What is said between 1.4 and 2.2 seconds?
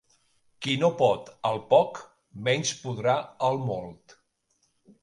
el poc,